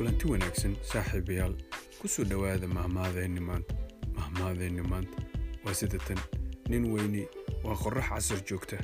kulanti 0.00 0.26
wanaagsan 0.32 0.76
saaxiibayaal. 0.80 1.52
Ku 2.00 2.08
soo 2.08 2.24
dhowaada 2.24 2.66
mahmaadeenni 2.66 3.40
maanta. 3.40 3.74
Mahmaadeenni 4.16 4.82
maanta. 4.82 5.22
Waa 5.64 5.74
sidatan. 5.74 6.16
Nin 6.68 6.86
weyni. 6.92 7.28
Waa 7.64 7.76
qorrax 7.76 8.08
casar 8.08 8.40
joogta. 8.50 8.76